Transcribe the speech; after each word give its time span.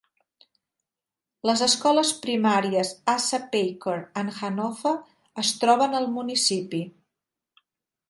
Les 1.49 1.61
escoles 1.65 2.13
primaries 2.23 2.95
Asa 3.15 3.41
Packer 3.53 3.95
i 4.01 4.27
Hanover 4.43 4.97
es 5.45 5.57
troben 5.63 5.99
al 6.03 6.13
municipi. 6.19 6.87